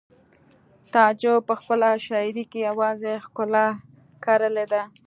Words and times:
تعجب 0.93 1.39
په 1.49 1.53
خپله 1.59 1.89
شاعرۍ 2.05 2.43
کې 2.51 2.59
یوازې 2.69 3.13
ښکلا 3.23 3.67
کرلې 4.25 4.65
ده 4.73 4.81